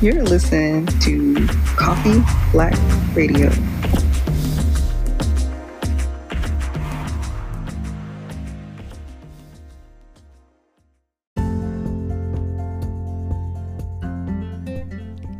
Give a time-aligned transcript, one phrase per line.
[0.00, 1.46] You're listening to
[1.76, 2.74] Coffee Black
[3.14, 3.50] Radio.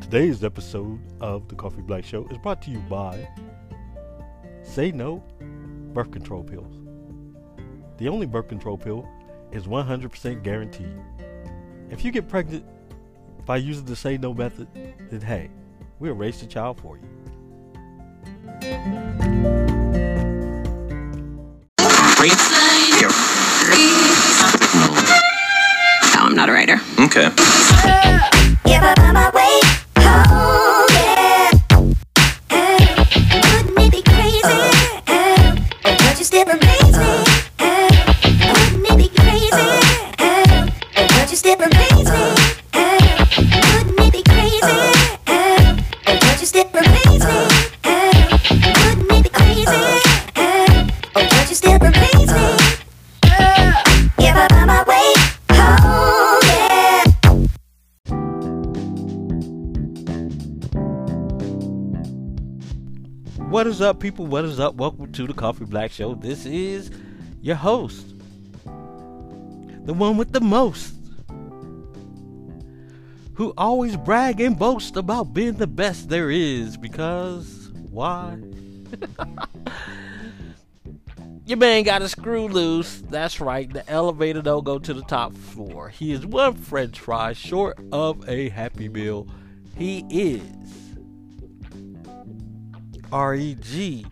[0.02, 3.26] Today's episode of the Coffee Black Show is brought to you by
[4.62, 5.24] Say No
[5.94, 6.81] Birth Control Pills.
[7.98, 9.08] The only birth control pill
[9.52, 11.00] is 100% guaranteed.
[11.90, 12.64] If you get pregnant
[13.44, 14.68] by using the Say No method,
[15.10, 15.50] then hey,
[15.98, 17.02] we'll raise the child for you.
[26.14, 26.80] No, I'm not a writer.
[26.98, 27.28] Okay.
[63.52, 64.26] What is up, people?
[64.26, 64.76] What is up?
[64.76, 66.14] Welcome to the Coffee Black Show.
[66.14, 66.90] This is
[67.42, 68.14] your host,
[68.64, 70.94] the one with the most,
[73.34, 78.38] who always brag and boast about being the best there is because why?
[81.44, 83.02] Your man got a screw loose.
[83.10, 83.70] That's right.
[83.70, 85.90] The elevator don't go to the top floor.
[85.90, 89.28] He is one French fry short of a Happy Meal.
[89.76, 90.40] He is
[93.12, 94.06] R E G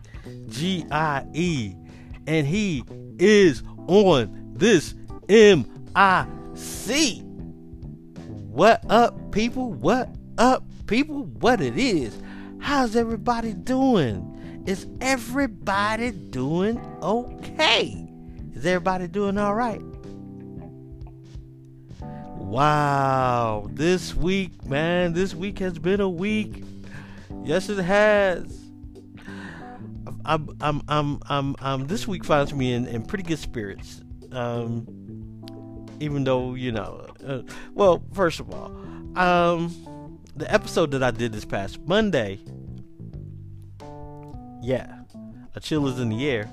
[0.47, 1.75] G I E.
[2.27, 2.83] And he
[3.19, 4.93] is on this
[5.27, 7.21] M I C.
[7.21, 9.71] What up, people?
[9.73, 11.23] What up, people?
[11.23, 12.17] What it is?
[12.59, 14.63] How's everybody doing?
[14.67, 18.07] Is everybody doing okay?
[18.53, 19.81] Is everybody doing all right?
[22.35, 26.63] Wow, this week, man, this week has been a week.
[27.43, 28.70] Yes, it has.
[30.25, 34.01] I'm, I'm, I'm, I'm, I'm this week finds me in, in pretty good spirits.
[34.31, 34.87] Um,
[35.99, 37.41] even though, you know, uh,
[37.73, 38.75] well, first of all,
[39.17, 42.39] um, the episode that I did this past Monday,
[44.61, 45.01] yeah,
[45.53, 46.49] a chill is in the air.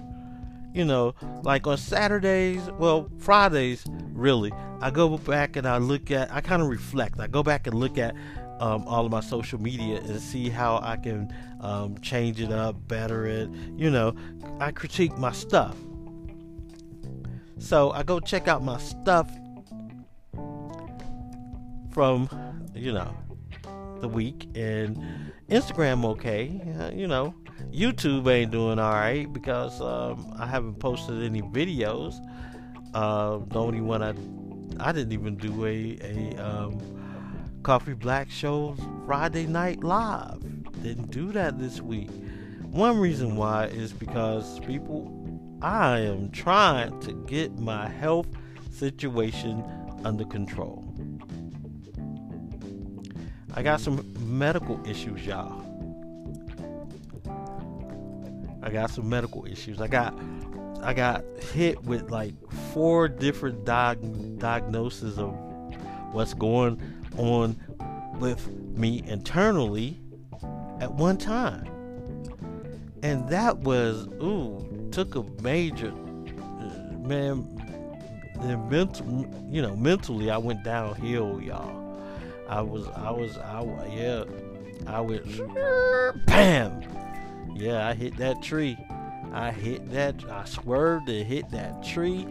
[0.75, 6.33] You know, like on Saturdays, well, Fridays, really, I go back and I look at,
[6.33, 7.19] I kind of reflect.
[7.19, 8.15] I go back and look at
[8.61, 12.77] um, all of my social media and see how I can um, change it up,
[12.89, 13.49] better it.
[13.77, 14.15] You know,
[14.61, 15.77] I critique my stuff.
[17.59, 19.31] So I go check out my stuff
[21.93, 22.29] from,
[22.75, 23.15] you know,
[24.01, 26.61] the week, and Instagram okay.
[26.79, 27.35] Uh, you know,
[27.73, 32.15] YouTube ain't doing all right because um, I haven't posted any videos.
[32.95, 34.15] Uh, the only one I
[34.81, 36.79] I didn't even do a a um,
[37.63, 40.41] Coffee Black shows Friday Night Live.
[40.83, 42.11] Didn't do that this week.
[42.71, 45.13] One reason why is because people,
[45.61, 48.29] I am trying to get my health
[48.71, 49.65] situation
[50.05, 50.85] under control.
[53.55, 55.65] I got some medical issues, y'all.
[58.63, 59.81] I got some medical issues.
[59.81, 60.17] I got
[60.83, 62.35] I got hit with like
[62.73, 65.35] four different diag- diagnoses of
[66.13, 66.81] what's going
[67.17, 67.57] on
[68.19, 70.01] with me internally
[70.81, 71.67] at one time.
[73.03, 77.55] And that was ooh, took a major uh, man
[78.71, 82.01] mental you know, mentally I went downhill, y'all.
[82.49, 83.63] I was I was I
[83.95, 84.25] yeah,
[84.87, 86.83] I went bam.
[87.55, 88.79] Yeah, I hit that tree.
[89.33, 90.15] I hit that.
[90.31, 92.27] I swerved and hit that tree.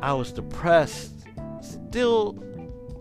[0.00, 1.12] I was depressed,
[1.60, 2.42] still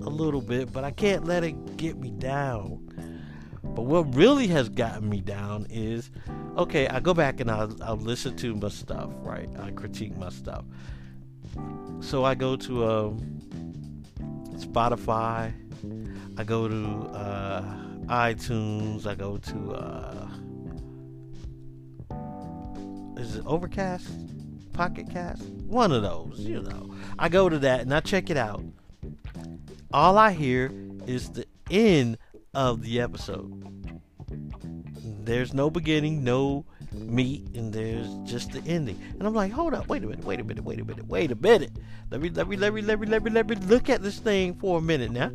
[0.01, 2.83] a little bit, but I can't let it get me down.
[3.63, 6.09] But what really has gotten me down is,
[6.57, 9.49] okay, I go back and I'll, I'll listen to my stuff, right?
[9.59, 10.65] I critique my stuff.
[11.99, 13.41] So I go to um,
[14.55, 15.53] Spotify.
[16.38, 17.61] I go to uh,
[18.07, 19.05] iTunes.
[19.05, 20.27] I go to uh,
[23.19, 24.07] is it Overcast,
[24.73, 26.39] Pocket Cast, one of those.
[26.39, 28.63] You know, I go to that and I check it out.
[29.94, 30.72] All I hear
[31.06, 32.18] is the end
[32.54, 33.63] of the episode.
[35.24, 39.01] There's no beginning, no meat and there's just the ending.
[39.18, 41.31] And I'm like, hold up, wait a minute, wait a minute, wait a minute, wait
[41.31, 41.72] a minute.
[42.12, 44.19] Let me let me let me let me let me let me look at this
[44.19, 45.31] thing for a minute now.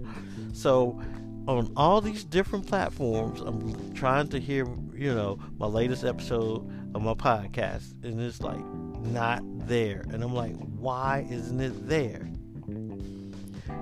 [0.52, 1.00] So
[1.48, 7.02] on all these different platforms, I'm trying to hear, you know, my latest episode of
[7.02, 8.64] my podcast, and it's like
[9.02, 10.04] not there.
[10.10, 12.28] And I'm like, why isn't it there?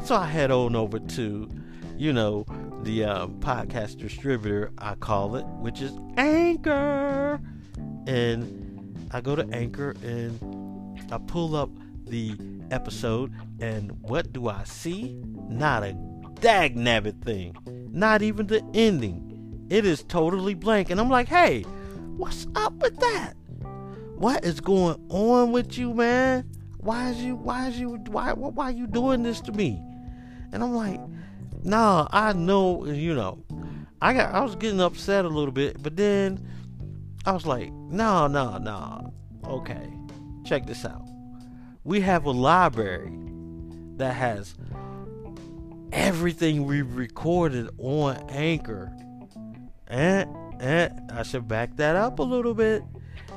[0.04, 1.48] So I head on over to,
[1.96, 2.44] you know,
[2.82, 7.40] the um, podcast distributor, I call it, which is Anchor.
[8.06, 11.70] And I go to Anchor and I pull up
[12.06, 12.36] the
[12.70, 15.16] episode, and what do I see?
[15.48, 15.92] Not a
[16.40, 17.56] dag nabbit thing.
[17.92, 19.66] Not even the ending.
[19.70, 20.90] It is totally blank.
[20.90, 21.62] And I'm like, hey,
[22.16, 23.34] what's up with that?
[24.16, 26.50] What is going on with you, man?
[26.78, 29.82] Why is you why is you why why are you doing this to me?
[30.52, 31.00] And I'm like,
[31.62, 33.44] nah, I know, you know.
[34.02, 36.46] I got I was getting upset a little bit, but then
[37.26, 39.02] I was like, nah, nah, nah.
[39.44, 39.92] Okay.
[40.44, 41.06] Check this out.
[41.84, 43.12] We have a library
[43.96, 44.54] that has
[45.92, 48.92] everything we recorded on Anchor.
[49.86, 50.30] And,
[50.60, 52.82] and I should back that up a little bit.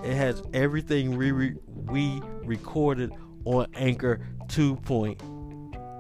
[0.04, 3.12] It has everything we, re- we recorded
[3.46, 5.33] on Anchor 2.0.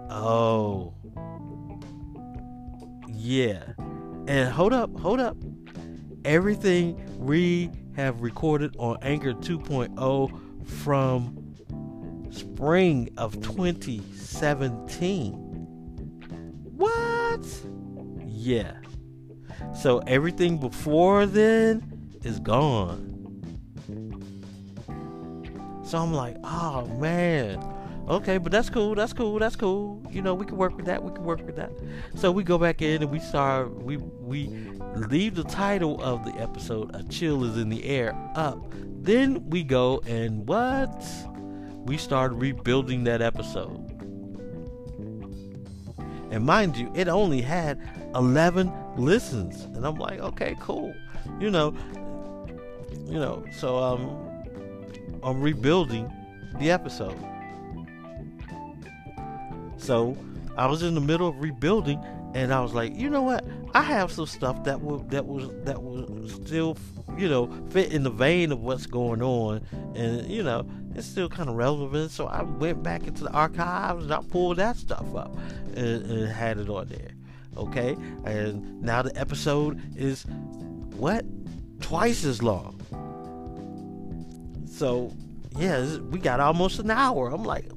[0.09, 0.93] Oh.
[3.09, 3.63] Yeah.
[4.27, 5.37] And hold up, hold up.
[6.25, 11.55] Everything we have recorded on Anchor 2.0 from
[12.31, 15.33] spring of 2017.
[16.75, 17.45] What?
[18.25, 18.73] Yeah.
[19.75, 23.09] So everything before then is gone.
[25.83, 27.72] So I'm like, oh man.
[28.07, 28.95] Okay, but that's cool.
[28.95, 29.39] That's cool.
[29.39, 30.01] That's cool.
[30.11, 31.01] You know, we can work with that.
[31.01, 31.71] We can work with that.
[32.15, 33.73] So we go back in and we start.
[33.81, 34.47] We we
[34.95, 38.59] leave the title of the episode "A Chill Is in the Air" up.
[39.01, 41.05] Then we go and what?
[41.85, 43.89] We start rebuilding that episode.
[46.31, 47.79] And mind you, it only had
[48.15, 49.63] 11 listens.
[49.75, 50.93] And I'm like, okay, cool.
[51.39, 51.75] You know,
[53.05, 54.17] you know, so um
[55.23, 56.11] I'm rebuilding
[56.59, 57.17] the episode.
[59.83, 60.17] So
[60.57, 62.01] I was in the middle of rebuilding
[62.33, 63.45] and I was like, you know what?
[63.73, 66.77] I have some stuff that will that was that will still
[67.17, 70.65] you know fit in the vein of what's going on and you know
[70.95, 72.11] it's still kind of relevant.
[72.11, 75.35] So i went back into the archives and i pulled that stuff up
[75.75, 77.11] and, and had it on there
[77.57, 77.95] okay?
[78.25, 80.25] And now the episode is
[80.95, 81.25] what?
[81.81, 82.79] Twice as long.
[84.67, 85.13] So
[85.57, 87.29] yeah we got almost an hour.
[87.29, 87.69] I'm like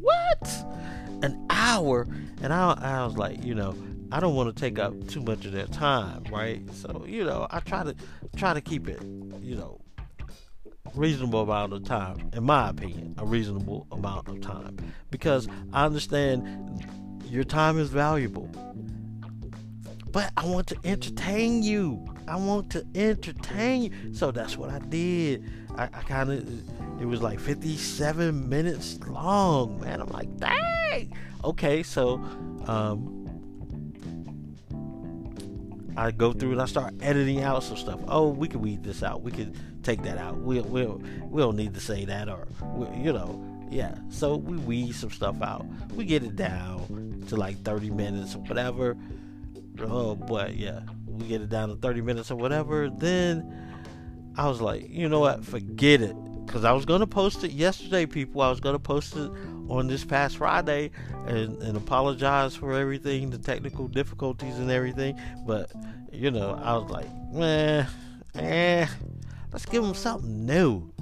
[1.66, 2.06] hour
[2.42, 3.74] and i, I was like you know
[4.12, 6.62] I don't want to take up too much of their time, right?
[6.72, 7.94] So you know, I try to
[8.36, 9.02] try to keep it,
[9.40, 9.80] you know,
[10.94, 14.76] reasonable amount of time, in my opinion, a reasonable amount of time,
[15.10, 16.84] because I understand
[17.24, 18.48] your time is valuable,
[20.12, 22.06] but I want to entertain you.
[22.28, 25.44] I want to entertain you, so that's what I did.
[25.76, 30.00] I, I kind of, it was like 57 minutes long, man.
[30.00, 31.12] I'm like, dang.
[31.44, 32.14] Okay, so,
[32.66, 33.12] um,
[35.96, 38.00] I go through and I start editing out some stuff.
[38.08, 39.22] Oh, we can weed this out.
[39.22, 40.36] We can take that out.
[40.36, 41.00] We'll we'll
[41.30, 43.94] we don't need to say that or we, you know yeah.
[44.10, 45.66] So we weed some stuff out.
[45.94, 48.96] We get it down to like 30 minutes or whatever.
[49.80, 50.80] Oh boy, yeah.
[51.06, 52.90] We get it down to 30 minutes or whatever.
[52.90, 53.75] Then
[54.36, 55.44] I was like, you know what?
[55.44, 56.16] Forget it.
[56.44, 58.42] Because I was going to post it yesterday, people.
[58.42, 59.30] I was going to post it
[59.68, 60.90] on this past Friday
[61.26, 65.20] and, and apologize for everything, the technical difficulties and everything.
[65.44, 65.72] But,
[66.12, 67.86] you know, I was like, man,
[68.36, 68.86] eh,
[69.52, 70.92] let's give them something new.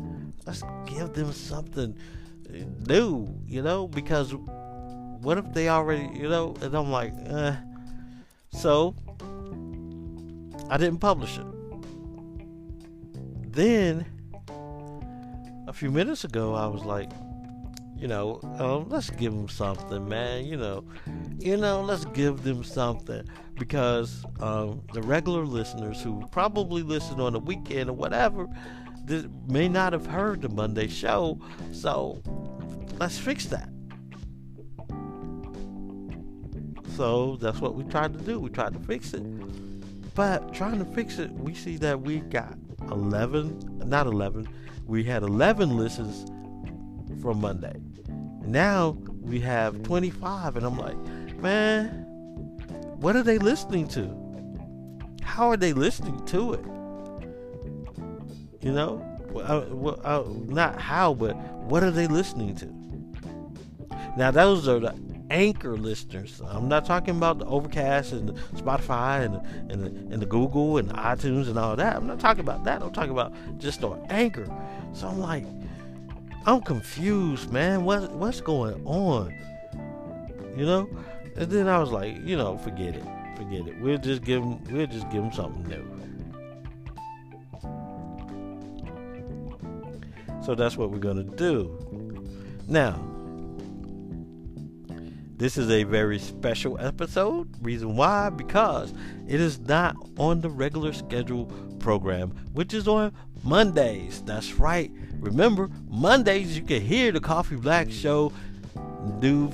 [0.47, 1.99] Let's give them something
[2.89, 7.57] new, you know, because what if they already, you know, and I'm like, eh.
[8.51, 8.95] So,
[10.71, 11.54] I didn't publish it.
[13.55, 14.05] Then,
[15.69, 17.11] a few minutes ago, I was like,
[17.97, 20.45] you know, um, let's give them something, man.
[20.45, 20.85] You know,
[21.39, 27.33] you know, let's give them something because um, the regular listeners who probably listen on
[27.33, 28.49] the weekend or whatever,
[29.07, 31.39] th- may not have heard the Monday show.
[31.73, 32.21] So
[32.99, 33.69] let's fix that.
[36.97, 38.41] So that's what we tried to do.
[38.41, 39.23] We tried to fix it.
[40.15, 42.57] But trying to fix it, we see that we got
[42.91, 44.49] 11, not 11,
[44.87, 46.31] we had 11 listens
[47.23, 47.81] from Monday.
[48.43, 50.97] Now we have 25, and I'm like,
[51.37, 51.89] man,
[53.01, 54.15] what are they listening to?
[55.23, 56.65] How are they listening to it?
[58.63, 59.11] You know?
[59.35, 62.67] Uh, well, uh, not how, but what are they listening to?
[64.17, 64.95] Now, those are the
[65.31, 66.41] Anchor listeners.
[66.47, 70.27] I'm not talking about the Overcast and the Spotify and the, and the, and the
[70.27, 71.97] Google and the iTunes and all that.
[71.97, 72.83] I'm not talking about that.
[72.83, 74.47] I'm talking about just on Anchor.
[74.93, 75.45] So I'm like,
[76.47, 77.85] I'm confused, man.
[77.85, 79.35] What what's going on?
[80.57, 80.89] You know?
[81.37, 83.05] And then I was like, you know, forget it,
[83.37, 83.81] forget it.
[83.81, 85.85] We'll just give them, we'll just give them something new.
[90.45, 91.77] So that's what we're gonna do.
[92.69, 93.14] Now,
[95.45, 97.47] this is a very special episode.
[97.61, 98.31] Reason why?
[98.31, 98.95] Because
[99.29, 101.45] it is not on the regular schedule
[101.81, 104.23] program, which is on Mondays.
[104.23, 104.91] That's right.
[105.19, 108.33] Remember, Mondays you can hear the Coffee Black Show
[109.21, 109.53] new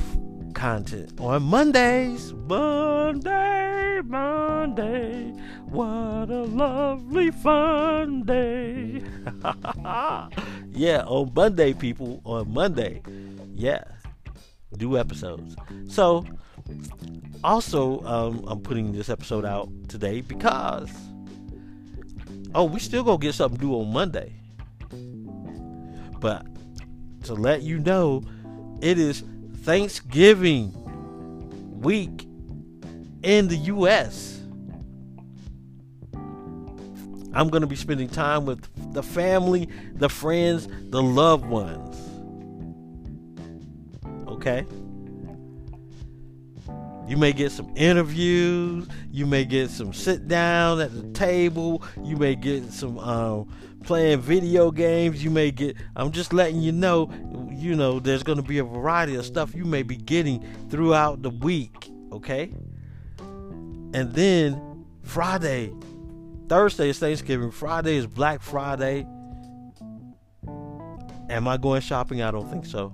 [0.54, 2.34] content on Mondays.
[2.34, 5.32] Monday, Monday,
[5.64, 9.02] what a lovely fun day.
[10.70, 13.02] yeah, on Monday, people, on Monday.
[13.56, 13.82] Yeah
[14.76, 15.56] do episodes.
[15.88, 16.24] So,
[17.42, 20.90] also, um, I'm putting this episode out today because,
[22.54, 24.34] oh, we still gonna get something due on Monday.
[26.20, 26.46] But
[27.24, 28.22] to let you know,
[28.80, 29.24] it is
[29.62, 30.72] Thanksgiving
[31.80, 32.26] week
[33.22, 34.40] in the U.S.
[37.32, 42.09] I'm going to be spending time with the family, the friends, the loved ones
[44.40, 44.64] okay?
[47.06, 48.86] You may get some interviews.
[49.10, 51.82] You may get some sit down at the table.
[52.04, 55.22] You may get some um, playing video games.
[55.22, 55.76] You may get.
[55.96, 57.10] I'm just letting you know.
[57.50, 61.22] You know, there's going to be a variety of stuff you may be getting throughout
[61.22, 61.90] the week.
[62.12, 62.52] Okay.
[63.18, 65.72] And then Friday,
[66.48, 67.50] Thursday is Thanksgiving.
[67.50, 69.04] Friday is Black Friday.
[71.28, 72.22] Am I going shopping?
[72.22, 72.92] I don't think so.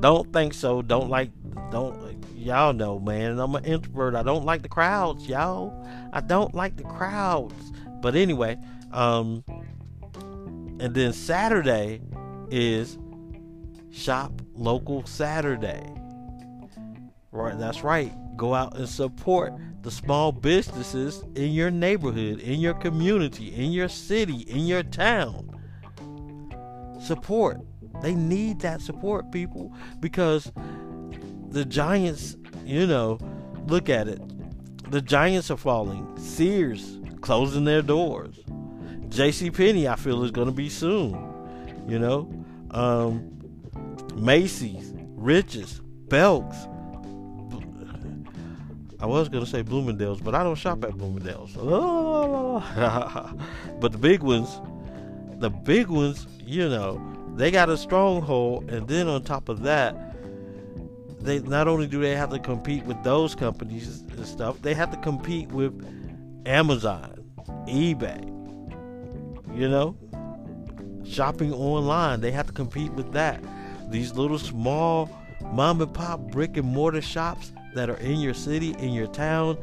[0.00, 0.82] Don't think so.
[0.82, 1.30] Don't like.
[1.70, 2.24] Don't.
[2.36, 3.38] Y'all know, man.
[3.38, 4.14] I'm an introvert.
[4.14, 5.86] I don't like the crowds, y'all.
[6.12, 7.72] I don't like the crowds.
[8.00, 8.58] But anyway,
[8.92, 9.42] um,
[10.78, 12.00] and then Saturday
[12.50, 12.98] is
[13.90, 15.92] Shop Local Saturday.
[17.32, 18.12] Right, that's right.
[18.36, 23.88] Go out and support the small businesses in your neighborhood, in your community, in your
[23.88, 25.50] city, in your town.
[27.00, 27.60] Support.
[28.02, 30.52] They need that support, people, because
[31.48, 33.18] the Giants, you know,
[33.66, 34.20] look at it.
[34.90, 36.16] The Giants are falling.
[36.18, 38.38] Sears closing their doors.
[39.08, 39.50] J.C.
[39.50, 41.12] Penney, I feel, is going to be soon.
[41.88, 43.32] You know, um,
[44.16, 46.56] Macy's, Rich's, Belks.
[48.98, 51.56] I was gonna say Bloomingdale's, but I don't shop at Bloomingdale's.
[53.78, 54.60] But the big ones,
[55.38, 56.98] the big ones, you know,
[57.36, 59.94] they got a stronghold, and then on top of that,
[61.20, 64.90] they not only do they have to compete with those companies and stuff, they have
[64.90, 65.72] to compete with
[66.46, 67.24] Amazon,
[67.66, 68.24] eBay.
[69.54, 69.96] You know,
[71.04, 73.42] shopping online, they have to compete with that.
[73.90, 75.10] These little small
[75.52, 79.58] mom and pop brick and mortar shops that are in your city, in your town,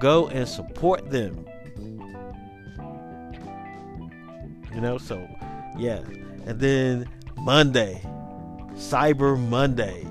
[0.00, 1.46] go and support them.
[4.74, 5.28] You know, so
[5.78, 6.00] yeah,
[6.46, 8.00] and then Monday,
[8.74, 10.06] Cyber Monday,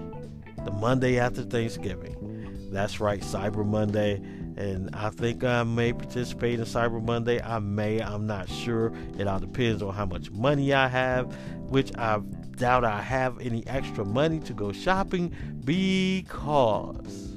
[0.64, 2.70] the Monday after Thanksgiving.
[2.72, 4.22] That's right, Cyber Monday.
[4.58, 7.42] And I think I may participate in Cyber Monday.
[7.42, 8.94] I may, I'm not sure.
[9.18, 11.34] It all depends on how much money I have,
[11.70, 12.20] which I
[12.58, 15.34] doubt I have any extra money to go shopping
[15.66, 17.32] because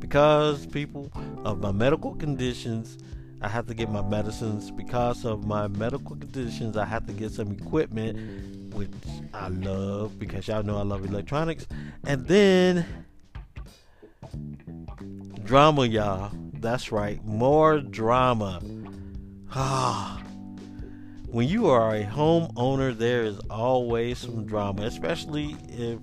[0.00, 1.12] because people
[1.44, 2.96] of my medical conditions
[3.40, 6.76] I have to get my medicines because of my medical conditions.
[6.76, 8.90] I have to get some equipment, which
[9.32, 11.68] I love because y'all know I love electronics.
[12.04, 12.84] And then
[15.44, 16.32] drama, y'all.
[16.54, 18.60] That's right, more drama.
[19.54, 20.20] Ah.
[21.26, 26.00] when you are a homeowner, there is always some drama, especially if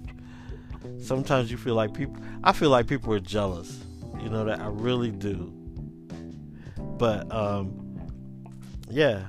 [1.06, 2.16] sometimes you feel like people.
[2.46, 3.84] I feel like people are jealous.
[4.24, 5.54] You know that I really do
[6.98, 8.00] but um,
[8.90, 9.24] yeah,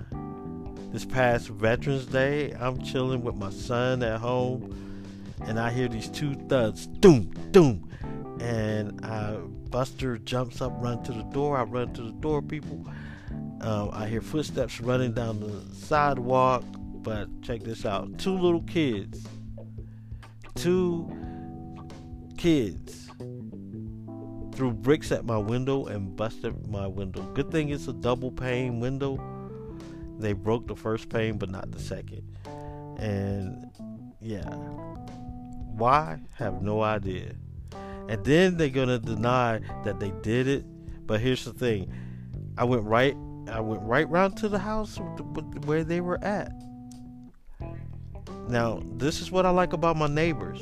[0.93, 6.09] this past Veterans Day, I'm chilling with my son at home, and I hear these
[6.09, 7.91] two thuds, doom, doom,
[8.41, 9.37] and I,
[9.71, 11.59] Buster jumps up, run to the door.
[11.59, 12.87] I run to the door, people.
[13.61, 16.65] Um, I hear footsteps running down the sidewalk,
[17.03, 19.27] but check this out: two little kids,
[20.55, 21.11] two
[22.37, 23.06] kids
[24.57, 27.23] threw bricks at my window and busted my window.
[27.35, 29.21] Good thing it's a double pane window.
[30.19, 32.23] They broke the first pane, but not the second.
[32.99, 33.71] And
[34.21, 34.49] yeah,
[35.77, 36.21] why?
[36.37, 37.35] Have no idea.
[38.09, 40.65] And then they're gonna deny that they did it.
[41.07, 41.93] But here's the thing:
[42.57, 43.15] I went right,
[43.49, 44.99] I went right round to the house
[45.67, 46.51] where they were at.
[48.49, 50.61] Now, this is what I like about my neighbors.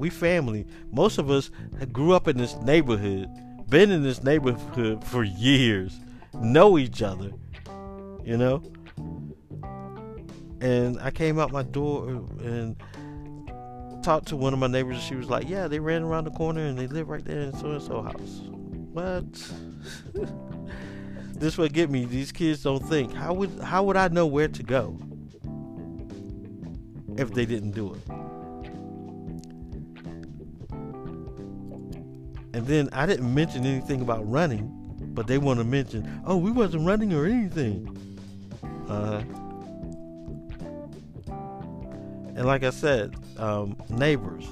[0.00, 0.66] We family.
[0.90, 1.50] Most of us
[1.92, 3.28] grew up in this neighborhood,
[3.68, 6.00] been in this neighborhood for years,
[6.34, 7.30] know each other,
[8.24, 8.62] you know.
[10.62, 12.08] And I came out my door
[12.40, 12.82] and
[14.02, 16.30] talked to one of my neighbors, and she was like, "Yeah, they ran around the
[16.30, 18.40] corner and they live right there in so and so house."
[18.92, 19.24] What?
[21.34, 22.06] this would get me.
[22.06, 23.12] These kids don't think.
[23.12, 24.98] How would how would I know where to go
[27.18, 28.19] if they didn't do it?
[32.52, 34.68] And then I didn't mention anything about running,
[35.14, 37.96] but they want to mention, "Oh, we wasn't running or anything."
[38.88, 39.22] Uh.
[42.36, 44.46] And like I said, um, neighbors.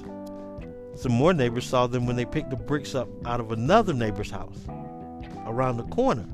[0.95, 4.29] Some more neighbors saw them when they picked the bricks up out of another neighbor's
[4.29, 4.59] house
[5.45, 6.25] around the corner.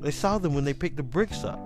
[0.00, 1.58] They saw them when they picked the bricks up.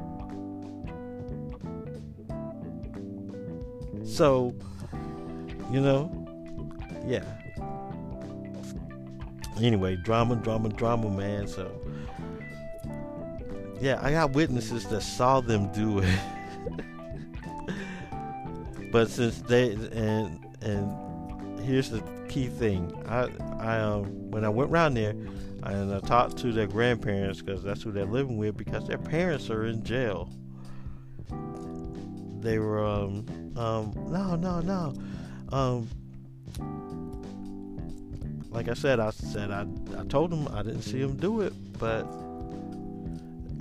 [4.05, 4.55] So,
[5.71, 6.11] you know,
[7.05, 7.40] yeah.
[9.63, 11.47] Anyway, drama, drama, drama, man.
[11.47, 11.71] So,
[13.81, 16.21] yeah, I got witnesses that saw them do it.
[18.91, 24.71] but since they and and here's the key thing i i um when i went
[24.71, 25.15] around there
[25.63, 29.51] and i talked to their grandparents because that's who they're living with because their parents
[29.51, 30.31] are in jail
[32.41, 33.27] they were um
[33.57, 34.95] um no no no
[35.53, 35.89] um
[38.51, 39.67] like i said i said i
[39.99, 42.07] i told them i didn't see them do it but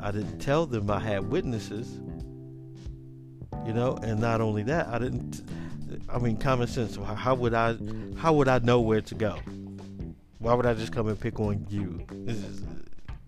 [0.01, 1.99] i didn't tell them i had witnesses
[3.65, 5.41] you know and not only that i didn't
[6.09, 7.75] i mean common sense how would i
[8.17, 9.37] how would i know where to go?
[10.39, 12.05] Why would i just come and pick on you?
[12.27, 12.61] Is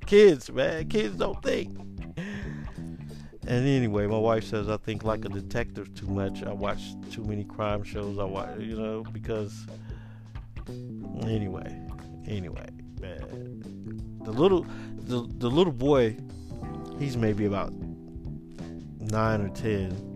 [0.06, 1.78] kids man kids don't think.
[3.47, 6.43] And anyway my wife says i think like a detective too much.
[6.43, 8.17] I watch too many crime shows.
[8.17, 9.65] I watch you know because
[11.24, 11.82] anyway
[12.28, 12.69] anyway
[13.00, 13.62] man
[14.24, 16.15] the little the, the little boy
[17.00, 17.74] he's maybe about
[19.00, 20.12] nine or ten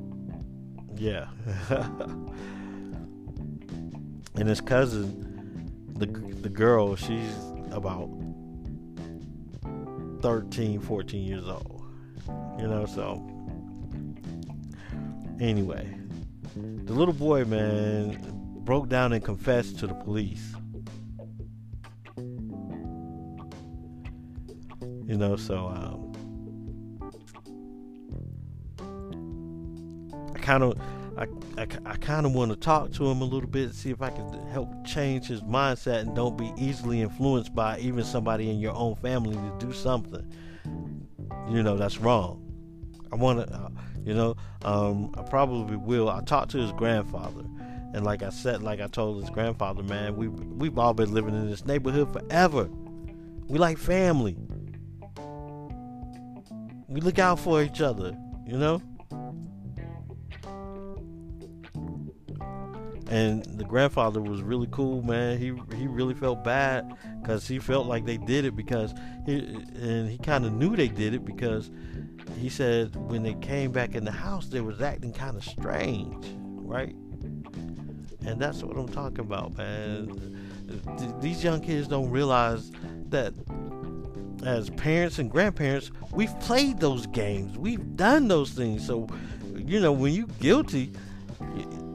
[0.98, 1.28] yeah.
[4.36, 7.36] and his cousin, the the girl, she's
[7.72, 8.10] about
[10.22, 11.84] 13, 14 years old.
[12.60, 13.22] You know, so
[15.40, 15.98] anyway,
[16.56, 18.25] the little boy, man,
[18.66, 20.54] broke down and confessed to the police.
[25.08, 26.06] You know, so um,
[30.42, 30.80] kind of
[31.18, 34.02] I, I, I kind of want to talk to him a little bit, see if
[34.02, 38.60] I can help change his mindset and don't be easily influenced by even somebody in
[38.60, 40.30] your own family to do something.
[41.50, 42.42] You know, that's wrong.
[43.12, 43.70] I want to, uh,
[44.04, 46.10] you know, um, I probably will.
[46.10, 47.46] I talked to his grandfather,
[47.96, 51.34] and like I said, like I told his grandfather, man, we we've all been living
[51.34, 52.70] in this neighborhood forever.
[53.48, 54.36] We like family.
[56.90, 58.14] We look out for each other,
[58.46, 58.82] you know.
[63.08, 67.86] and the grandfather was really cool man he he really felt bad because he felt
[67.86, 68.96] like they did it because
[69.28, 69.36] he
[69.76, 71.70] and he kind of knew they did it because
[72.40, 76.26] he said when they came back in the house they was acting kind of strange
[76.56, 76.96] right
[78.28, 80.42] and that's what i'm talking about man.
[81.22, 82.72] These young kids don't realize
[83.10, 83.34] that
[84.46, 87.58] as parents and grandparents we've played those games.
[87.58, 88.86] We've done those things.
[88.86, 89.08] So
[89.56, 90.92] you know when you guilty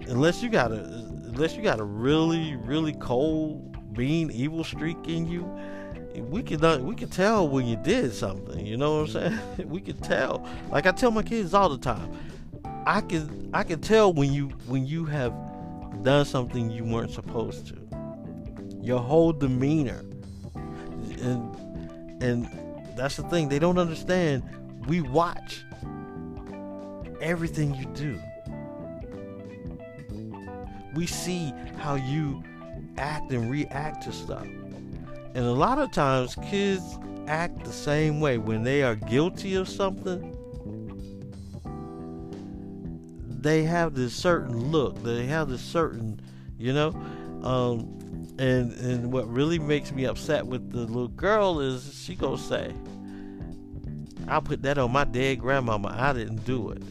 [0.08, 0.84] unless you got a
[1.26, 3.66] unless you got a really really cold
[3.96, 5.42] mean evil streak in you
[6.16, 9.54] we can we can tell when you did something you know what i'm mm-hmm.
[9.56, 9.68] saying?
[9.70, 10.46] We can tell.
[10.70, 12.12] Like i tell my kids all the time
[12.86, 15.32] i can i can tell when you when you have
[16.02, 17.76] done something you weren't supposed to
[18.82, 20.02] your whole demeanor
[21.20, 22.48] and and
[22.96, 24.42] that's the thing they don't understand
[24.86, 25.64] we watch
[27.20, 28.18] everything you do
[30.94, 32.42] we see how you
[32.98, 34.46] act and react to stuff.
[35.34, 39.68] And a lot of times kids act the same way when they are guilty of
[39.68, 40.36] something.
[43.40, 45.02] They have this certain look.
[45.02, 46.20] They have this certain,
[46.58, 46.90] you know,
[47.42, 47.96] um,
[48.38, 52.72] And and what really makes me upset with the little girl is she gonna say,
[54.28, 55.88] "I'll put that on my dead grandmama.
[55.94, 56.82] I didn't do it."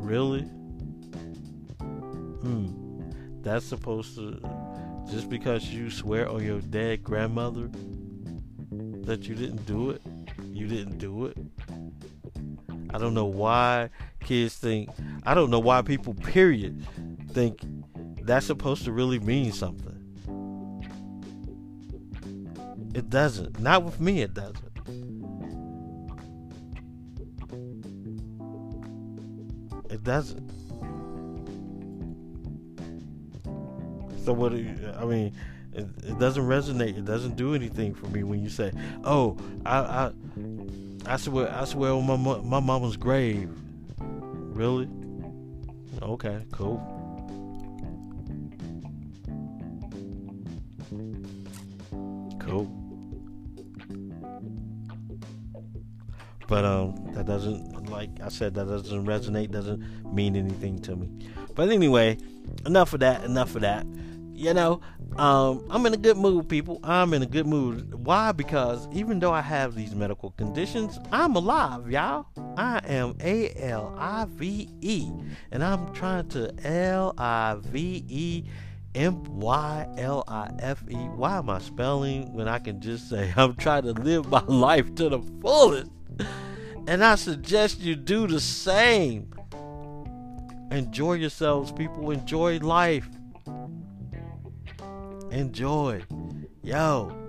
[0.00, 0.42] Really?
[2.42, 2.66] Hmm.
[3.42, 4.40] That's supposed to
[5.10, 7.68] just because you swear on your dead grandmother
[9.04, 10.02] that you didn't do it,
[10.52, 11.36] you didn't do it.
[12.90, 14.90] I don't know why kids think.
[15.24, 16.84] I don't know why people, period,
[17.32, 17.60] think
[18.22, 19.94] that's supposed to really mean something.
[22.94, 23.60] It doesn't.
[23.60, 24.58] Not with me, it doesn't.
[29.90, 30.50] It doesn't.
[34.24, 34.52] So what?
[34.52, 35.32] you- I mean,
[35.72, 36.98] it, it doesn't resonate.
[36.98, 38.72] It doesn't do anything for me when you say,
[39.04, 40.12] "Oh, I, I,
[41.08, 43.50] I swear, I swear on my my mama's grave."
[44.00, 44.88] Really?
[46.02, 46.78] Okay, cool.
[52.40, 52.78] Cool.
[56.46, 59.50] But um, that doesn't, like I said, that doesn't resonate.
[59.50, 61.10] Doesn't mean anything to me.
[61.54, 62.16] But anyway,
[62.64, 63.22] enough of that.
[63.24, 63.86] Enough of that.
[64.32, 64.80] You know,
[65.18, 66.78] um, I'm in a good mood, people.
[66.84, 67.92] I'm in a good mood.
[68.04, 68.30] Why?
[68.30, 72.26] Because even though I have these medical conditions, I'm alive, y'all.
[72.56, 75.10] I am A L I V E,
[75.50, 78.44] and I'm trying to L I V E
[78.94, 80.94] M Y L I F E.
[80.94, 84.94] Why am I spelling when I can just say I'm trying to live my life
[84.96, 85.90] to the fullest?
[86.86, 89.32] And I suggest you do the same.
[90.70, 92.12] Enjoy yourselves, people.
[92.12, 93.08] Enjoy life.
[95.30, 96.02] Enjoy.
[96.62, 97.28] Yo.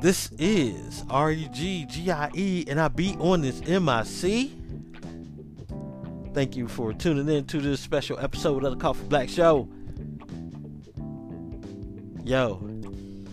[0.00, 4.52] This is R E G G I E, and I be on this MIC.
[6.34, 9.68] Thank you for tuning in to this special episode of the Coffee Black Show.
[12.24, 12.60] Yo,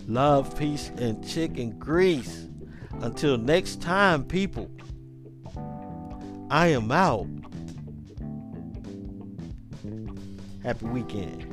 [0.08, 2.48] love, peace, and chicken grease.
[3.00, 4.70] Until next time, people,
[6.50, 7.26] I am out.
[10.66, 11.45] Happy weekend.